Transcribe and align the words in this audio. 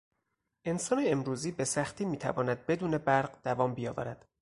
انسان 0.67 1.03
امروزی 1.07 1.51
به 1.51 1.63
سختی 1.65 2.05
میتواند 2.05 2.65
بدون 2.65 2.97
برق 2.97 3.43
دوام 3.43 3.73
بیاورد. 3.73 4.29